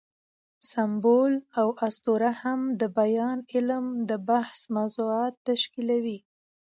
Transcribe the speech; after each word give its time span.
سمبول 0.71 1.33
او 1.59 1.67
اسطوره 1.87 2.31
هم 2.41 2.59
د 2.79 2.81
بیان 2.97 3.37
علم 3.53 3.85
د 4.09 4.11
بحث 4.29 4.59
موضوعات 4.77 5.33
تشکیلوي. 5.49 6.17